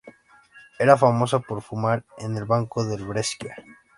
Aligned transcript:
Era 0.79 0.97
famoso 0.97 1.41
por 1.43 1.61
fumar 1.61 2.03
en 2.17 2.35
el 2.35 2.45
banco 2.45 2.83
del 2.83 3.05
Brescia. 3.05 3.55